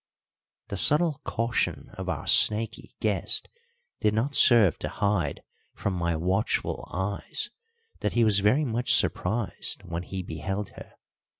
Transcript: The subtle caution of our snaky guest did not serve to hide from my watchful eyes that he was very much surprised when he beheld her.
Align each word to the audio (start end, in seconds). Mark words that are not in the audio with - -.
The 0.69 0.77
subtle 0.77 1.21
caution 1.25 1.91
of 1.95 2.09
our 2.09 2.25
snaky 2.25 2.89
guest 2.99 3.49
did 3.99 4.15
not 4.15 4.33
serve 4.33 4.79
to 4.79 4.89
hide 4.89 5.43
from 5.75 5.93
my 5.93 6.15
watchful 6.15 6.89
eyes 6.91 7.51
that 7.99 8.13
he 8.13 8.23
was 8.23 8.39
very 8.39 8.65
much 8.65 8.91
surprised 8.95 9.83
when 9.83 10.01
he 10.01 10.23
beheld 10.23 10.69
her. 10.69 10.93